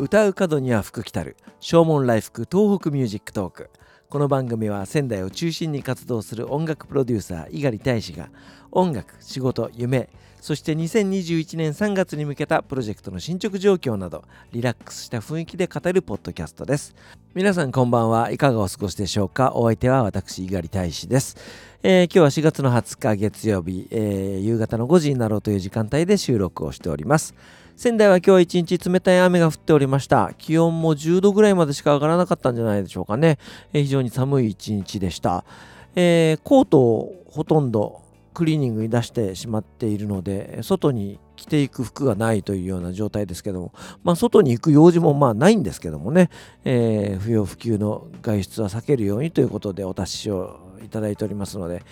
[0.00, 1.36] 歌う門には福来たる。
[1.60, 3.70] 唱門来福東北ミュージックトーク。
[4.08, 8.30] この番組は仙台を中心に活動する音楽プロデューサー猪狩大使が
[8.72, 10.08] 音楽仕事夢
[10.40, 16.96] そして2021年3月に向けたプロジェクトの進捗状況などリラックスした雰囲気で語るポッドキャストです。
[17.34, 19.52] 皆さんこんばんはいかがお過ごしでしょうか？
[19.54, 21.36] お相手は私猪狩大使です、
[21.84, 27.34] えー、今日は4月の20日月曜日、えー、夕方の5時になろうという時間帯で収録をしております。
[27.80, 30.34] 仙台は今日一日冷たい雨が降っておりました。
[30.36, 33.38] 気温も10度ぐらいまでしか上がらなかったんじゃないでしょうかね。
[33.72, 35.46] えー、非常に寒い一日でした。
[35.96, 38.02] えー、コートをほとんど
[38.34, 43.72] クリーニングに出してしまっているので、外に着ていく服がないというような状態ですけども、
[44.04, 46.28] まあ、外に行く用事もまあないんですけどもね、
[46.66, 51.82] えー、不要不急の外出は避けるようにということでお達しをいただいておりますので、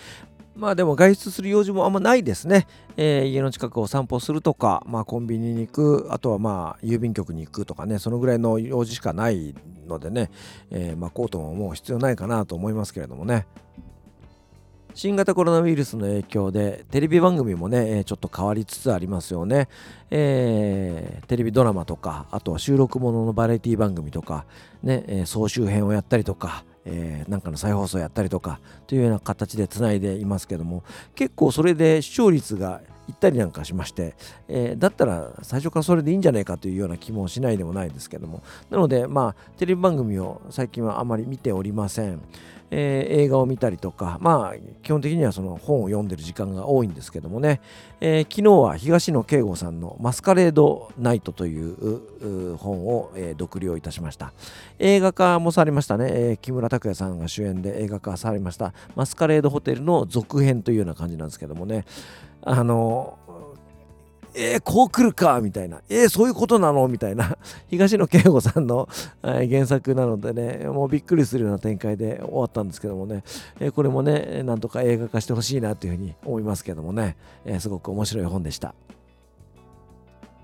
[0.59, 2.67] まあでも外出する用事もあんまないですね。
[2.97, 9.55] えー、家の近くを散歩するとか、まあコンビニに行く、あとはまあ郵便局に行くとかね、そのぐらいの用事しかない
[9.87, 10.29] のでね、
[10.69, 13.47] えー、まあコートももう必要ないかなと思いますけれどもね。
[14.95, 19.69] 新型コロナウイルスの影響でテレビ番組もねちょっと変わりつつありますよね、
[20.09, 24.45] えー、テレビドラマとかあとは収録もののバラエティ番組とか
[24.83, 30.83] ね、総集編をやったりとかえー、なんかの再放送やったりとかというような形でつないでいますけども
[31.15, 34.15] 結構それで視聴率が行ったりなんかしまして、
[34.47, 38.43] えー、だったら最初からそれでいいんじゃないかというような気もしないでもないですけども。
[38.69, 42.21] なのでまあテレビ番組を最近はあまり見ておりません。
[42.71, 47.61] えー、映画を見たりとか、まあ、基本的にはその本を読んでる時間が多いんですけどもね、
[47.99, 54.33] えー、昨日は東野圭吾さんのマスカレードナイトという本を、えー、読了いたしました。
[54.77, 58.73] 映画化もされましたね、えー、木村拓哉さんが主演で映画化されました。
[58.95, 61.85] マスカレードホテルの続編というような感じなんですけどもね、
[62.51, 63.19] あの
[64.33, 66.87] えー、こう来るかみたいな、えー、そういうことなの？
[66.87, 68.87] みたいな、 東野圭吾さんの、
[69.23, 73.23] えー、原作なのでね、もうびっくりするような展開で終わったんですけどもね、
[73.59, 78.73] えー、これもね、なんとか映画化してほしいなというふうに思いますけどもね、えー、すごく面白い本でした。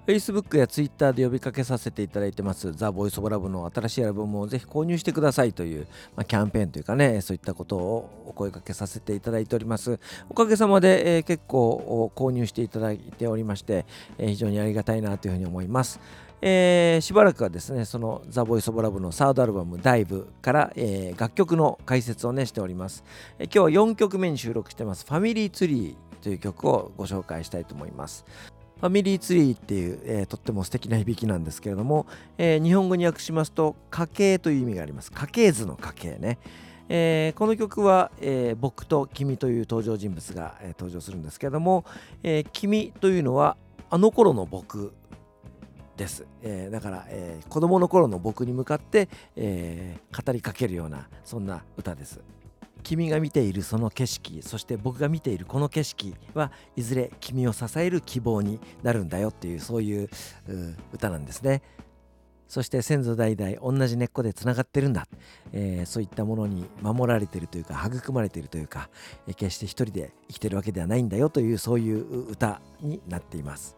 [0.06, 10.00] Facebook や Twitter で呼びかけさせていただいてます、ザ・ボイス・オブ・ラブの新しいアルバムをぜひ購入してくださいという、まあ、キャンペーンというかね、そういったことをお声かけさせていただいております。
[10.30, 13.86] おかげさまで、えー、結構購入していただいておりまして、
[14.20, 16.00] えー、非常にありがたいなというふうに思います。
[16.42, 23.04] えー、しばらくはですね、そのザ・ボイス・オブ・ラブのサードアルバム、ダイブから、えー、楽曲の解説をね、しております、
[23.40, 28.26] えー、今日は4曲目に収録してます、ファミリーツリーという曲をご紹介したいと思います。
[28.80, 32.06] ファミリーツリーっていう、えー、とっても素敵な響きなんですけれども、
[32.38, 35.12] えー、日本語に訳しますと家系という意味があります。
[35.12, 36.38] 家系図の家系ね、
[36.90, 41.86] えー、この曲は、えー、僕と君という登場人物が、えー、登場するんですけれども、
[42.22, 43.58] えー、君というのは
[43.90, 44.94] あの頃の僕
[45.98, 52.22] です、えー、だから、えー、子供の頃の僕に向かって、えー、語りかけるようなそんな歌です。
[52.86, 60.10] 君が見ているその景色そして僕が見ているこの景色はいずれ君を支える希望になるんだよっていうそういう
[60.94, 61.64] 歌なんですね。
[62.48, 65.08] そして先祖代々同じ根っこでつながってるんだ、
[65.52, 68.88] えー、そういったものに守られてるというか育まれてるというか、
[69.28, 73.76] えー、決して一人で生きてるわけではないんだよというそういう歌になっています。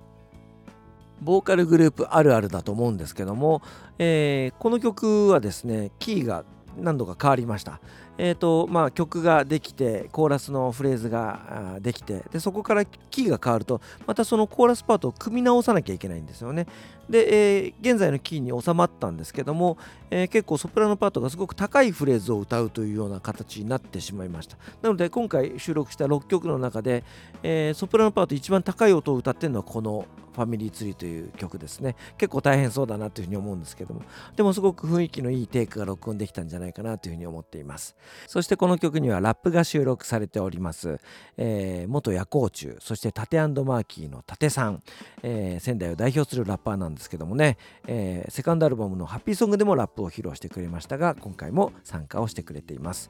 [1.21, 3.61] ボーカルグループあるあるだと思うんですけども、
[3.97, 6.43] えー、この曲はですねキーが
[6.77, 7.79] 何度か変わりました。
[8.17, 16.67] えーとまあ、曲ができてコーラスのフレーズができてでそこからキーが変わるとまたそのコーラスパートを組み直さなきゃいけないんですよね。
[17.09, 19.77] で、えー、現在のキーに収まったんですけども、
[20.09, 24.57] えー、結構ソプラノパートがすごく高いフレーズを歌うというような形になってしまいました。
[24.81, 27.03] なので今回収録した6曲の中で、
[27.43, 30.05] えー、ソプラノパート一番高い音を歌ってるのはこの
[30.37, 31.95] ファミリーツリーという曲ですね。
[32.15, 34.03] 結構大変そうだなというふうに思うんですけども、
[34.35, 37.95] でもすごく雰囲気のいいテイクが録音できたんじゃないかなというふうに思っています。
[38.27, 40.99] そしてこの曲にはラップが収録されております。
[41.37, 44.81] えー、元夜行中、そしてタテマーキーのタさん、
[45.23, 47.57] えー、仙台を代表するラッパーなんですけどもね、
[47.87, 53.09] えー、セカンドアルバムのハッピーソングでもラップを披露してくれましたが、今回も参加をしてくれています。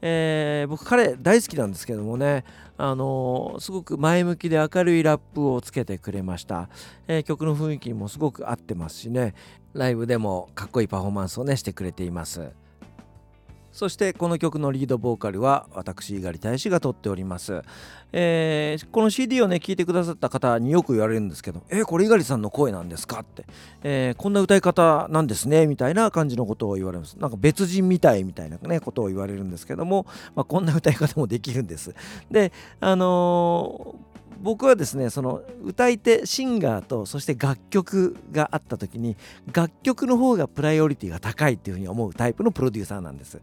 [0.00, 2.44] えー、僕彼大好きなんですけどもね、
[2.76, 6.68] あのー、すごく前向きで明るいラップをつけてくれました、
[7.08, 9.34] えー、曲の雰囲気にもすごく合ってますしね。
[9.74, 12.52] ライブでもかっこいいパフォーマンスをねしてくれています。
[13.72, 17.62] そしてこの曲のリードボーカルは私猪狩大使が撮っております、
[18.12, 23.44] えー、この CD をね聴いてくださった方によく言われるんですけど「えー、これ猪狩さんの声なんですか?」って、
[23.82, 27.18] えー、こんな歌い方なんですねみたいな感じのことを言われます。
[27.18, 31.94] なんか別人みたいみたいなねことを言われるんですけども、まあ、こんな歌い方もできるんです。
[32.30, 33.94] であの
[34.40, 39.16] 僕はですねその歌い手シンガーとそして楽曲があった時に
[39.52, 43.40] 楽曲の方がプライオリティが高いっていうふうに思うタイプのプロデューサーなんです。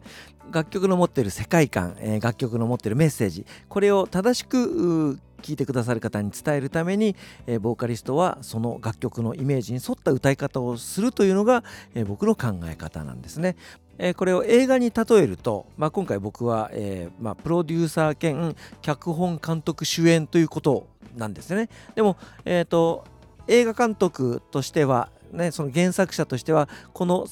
[0.52, 7.16] 楽曲の持ってる世界観、えー、楽曲の持ってるメッセージこれを正しく聴いてくださる方に伝えるために、
[7.46, 11.64] えー、ボーカリストはその楽曲のイメージに沿った歌い方をするというのが、
[11.94, 13.56] えー、僕の考え方なんですね。
[13.98, 21.70] えー、これを映画に例えると、まあ、今回僕は、えーまあ、プロデューサー兼脚本監督主演ということなんですね。
[21.96, 23.06] でも、えーと、
[23.48, 27.28] 映画監督としては、ね、その原作者としてはこの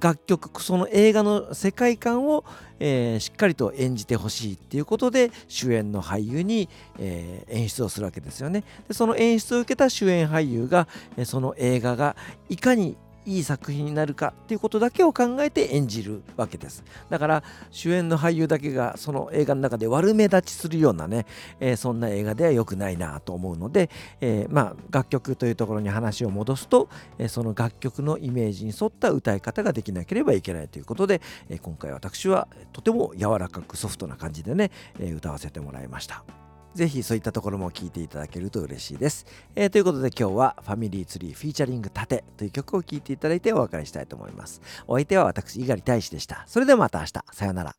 [0.00, 2.44] 楽曲その映画の世界観を、
[2.78, 6.68] えー、しっかりと演じてほしいっていうことで主演の俳優に、
[6.98, 8.64] えー、演出をするわけですよね。
[8.86, 12.16] でその演出を受けた主演俳優が、えー、その映画が
[12.48, 12.96] いかに
[13.28, 21.26] いい作品になるかっていうことだけを考えて演じるわけですだから主演の俳優だけがその映画の中で悪目立ちするようなね、
[21.60, 23.90] えー、そんな映画では良くないなと思うので、
[24.22, 26.88] えー、まあ楽曲というところに話を戻すと、
[27.18, 31.20] えー、その楽曲のイメージに沿った歌い方ができなければいけないということで、
[31.50, 36.47] え今回私はとても柔らかくソフトな感じでね、え歌わせてもらいました。
[36.78, 39.26] ぜひそういったところも聴いていただけると嬉しいです。
[39.56, 44.62] えー、ということで今日はファミリーツリーフィーチャリング盾という曲を聴いていただいてお別れしたいと思います。
[44.86, 46.44] お相手は私、猪狩大使でした。
[46.46, 47.12] それではまた明日。
[47.32, 47.74] さようなら。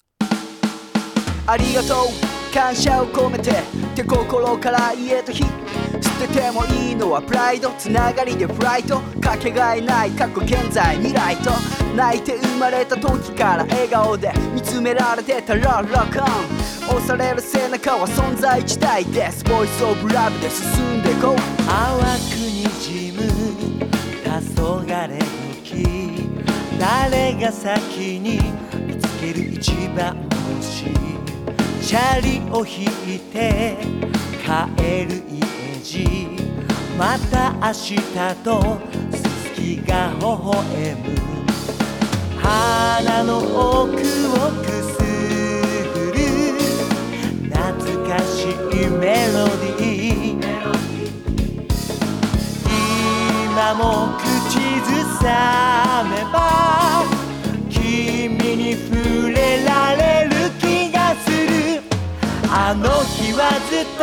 [1.48, 3.54] ありがとう感謝を込めて
[3.96, 16.24] 手心から家と日捨ててもいいのはプライドつながりでフライトかけがえない過去現在未来と泣いて生まれた時から笑顔で見つめられてたらロックン。
[16.90, 19.44] 押される背中は存在自体です。
[19.44, 21.36] ボイスオブラブで進んでこう。
[21.68, 23.22] 淡くにじむ
[24.24, 24.30] 黄
[24.62, 25.20] 昏
[25.64, 26.30] 時。
[26.80, 28.40] 誰が先に
[28.88, 30.16] 見つける一番
[30.58, 30.86] 星
[31.86, 32.86] チャリを引
[33.16, 33.78] いて
[34.44, 35.40] 帰る家
[35.84, 36.08] 路
[36.98, 37.98] また明日
[38.44, 38.80] と
[39.12, 41.39] すすきが微笑む。
[42.50, 43.98] 花の奥を
[44.64, 44.98] くす
[45.94, 46.18] ぐる
[47.44, 47.54] 懐
[48.10, 50.42] かしいメロディー
[53.46, 57.06] 今も口ずさめば
[57.70, 57.78] 君
[58.58, 61.84] に触れられる気がする
[62.52, 64.02] あの日はずっと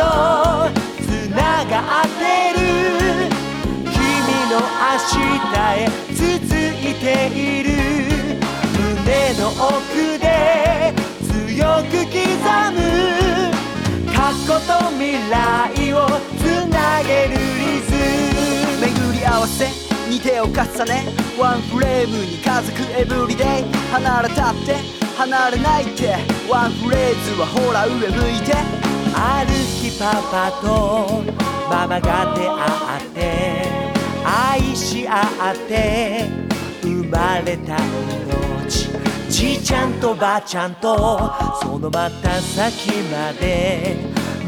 [1.03, 1.05] つ
[1.35, 1.73] なが
[2.03, 2.21] って
[2.53, 2.57] る
[3.91, 3.99] 君
[4.49, 6.23] の明日へ続
[6.81, 7.05] いて
[7.35, 7.76] いる
[9.59, 9.73] 奥
[10.19, 10.93] で
[11.23, 12.21] 強く刻
[12.73, 12.77] む
[14.13, 15.95] 過去と未来を
[16.37, 17.89] つなげるリズ
[18.75, 18.85] ム。
[18.85, 19.65] 巡り合わせ
[20.09, 20.53] に手を重
[20.85, 23.45] ねワンフレームに家族エブリデイ。
[23.91, 24.75] 離れたって
[25.17, 26.15] 離れないって。
[26.47, 28.53] ワンフレーズはほら上向いて。
[29.15, 31.23] ある日パパと
[31.67, 32.53] ママが出会
[33.01, 33.17] って。
[34.23, 36.25] 愛し合って。
[36.83, 38.26] 生まれた命
[39.37, 40.97] じいちゃんとばあちゃんと
[41.61, 43.95] そのまた先まで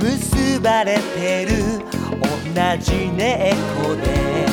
[0.01, 1.77] 結ばれてる
[2.17, 4.47] 同じ猫で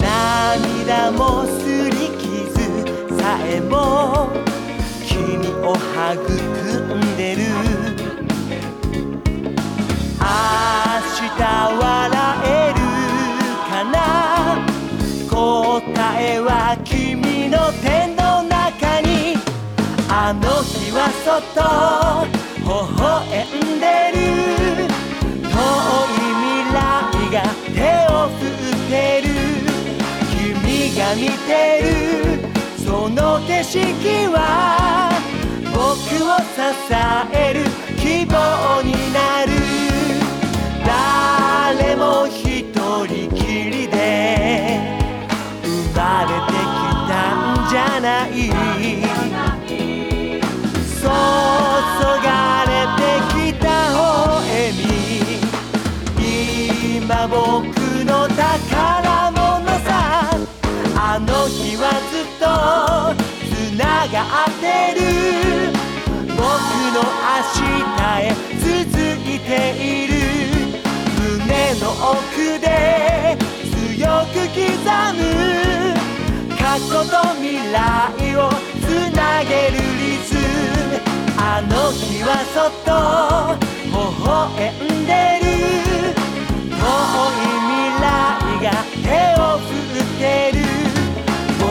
[0.00, 4.30] 涙もすり傷さえも
[5.06, 7.95] 君を育んでる。
[21.54, 21.60] と
[22.64, 23.04] 微笑
[23.46, 24.18] んでる。
[25.42, 26.80] 遠い未来
[27.32, 27.36] が
[27.74, 27.78] 手
[28.12, 29.28] を振ってる。
[30.30, 31.50] 君が見て
[31.82, 31.86] る。
[32.84, 33.78] その景色
[34.32, 34.38] は
[35.72, 35.78] 僕
[36.24, 36.58] を支
[37.32, 37.56] える。
[37.98, 38.34] 希望
[38.82, 39.52] になる。
[40.86, 43.94] 誰も一人きりで
[45.62, 46.64] 生まれてき
[47.08, 47.14] た
[47.54, 49.05] んじゃない。
[68.06, 68.70] 明日へ続
[69.28, 69.50] いて
[69.82, 70.14] いる。
[71.18, 72.14] 胸の奥
[72.60, 72.64] で
[73.98, 74.62] 強く刻
[75.14, 75.18] む。
[76.56, 77.82] 過去と未来
[78.36, 78.38] を
[78.80, 78.84] つ
[79.14, 80.38] なげるリズム。
[81.36, 82.88] あの日はそっと
[83.90, 83.94] 微
[84.24, 84.30] 笑
[84.70, 85.10] んで
[85.42, 85.46] る。
[86.70, 88.06] 遠い未来
[88.62, 88.66] が
[89.02, 89.06] 手
[89.40, 89.66] を振
[89.98, 90.22] って
[90.52, 90.58] る。
[91.58, 91.66] 僕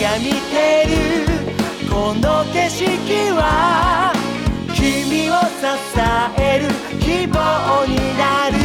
[0.00, 0.54] が見て
[0.86, 0.94] る。
[1.90, 2.86] この景色
[3.32, 4.11] は
[6.38, 6.68] える
[7.00, 8.56] 希望になる。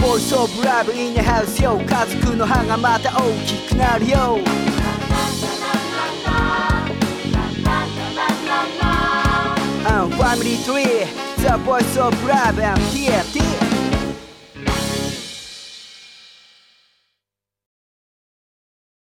[0.00, 4.38] ボイスオブラブインハウスよ家族の歯がまた大きくなるよ。
[10.02, 10.88] ファミリートリー
[11.36, 12.60] The Voice of Love